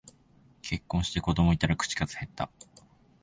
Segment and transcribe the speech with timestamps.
[0.63, 2.49] 結婚して子供いたら口数へった